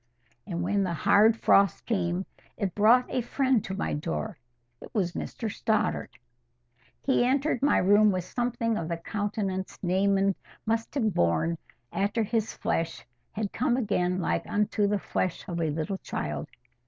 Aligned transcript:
And 0.47 0.63
when 0.63 0.81
the 0.83 0.95
hard 0.95 1.37
frost 1.37 1.85
came, 1.85 2.25
it 2.57 2.73
brought 2.73 3.05
a 3.07 3.21
friend 3.21 3.63
to 3.63 3.75
my 3.77 3.93
door. 3.93 4.39
It 4.81 4.89
was 4.95 5.11
Mr 5.11 5.47
Stoddart. 5.47 6.17
He 7.03 7.23
entered 7.23 7.61
my 7.61 7.77
room 7.77 8.09
with 8.11 8.23
something 8.23 8.77
of 8.79 8.87
the 8.87 8.97
countenance 8.97 9.77
Naaman 9.83 10.33
must 10.65 10.95
have 10.95 11.13
borne, 11.13 11.59
after 11.93 12.23
his 12.23 12.51
flesh 12.51 13.05
had 13.33 13.53
come 13.53 13.77
again 13.77 14.19
like 14.19 14.47
unto 14.47 14.87
the 14.87 14.97
flesh 14.97 15.47
of 15.47 15.61
a 15.61 15.69
little 15.69 15.99
child. 15.99 16.49